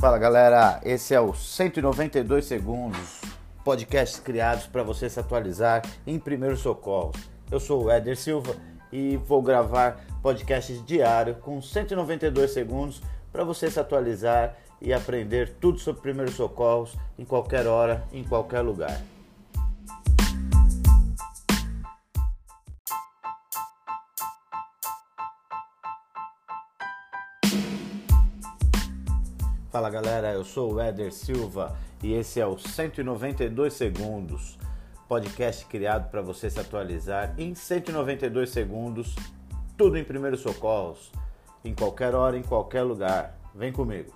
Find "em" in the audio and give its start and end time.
6.06-6.18, 17.18-17.24, 18.10-18.24, 37.38-37.54, 39.96-40.02, 41.64-41.72, 42.36-42.42